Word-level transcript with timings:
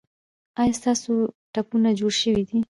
ایا 0.61 0.73
ستاسو 0.79 1.11
ټپونه 1.53 1.89
جوړ 1.99 2.13
شوي 2.21 2.43
دي؟ 2.49 2.59